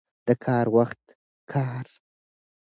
د 0.27 0.29
کار 0.45 0.65
وخت 0.75 1.03
کار. 1.51 1.85